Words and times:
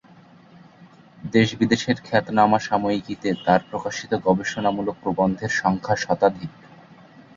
দেশ 1.33 1.49
বিদেশের 1.55 1.97
খ্যাতনামা 2.05 2.59
সাময়িকীতে 2.59 3.29
তার 3.45 3.61
প্রকাশিত 3.69 4.11
গবেষণামূলক 4.25 4.95
প্রবন্ধের 5.03 5.51
সংখ্যা 5.61 5.95
শতাধিক। 5.97 6.51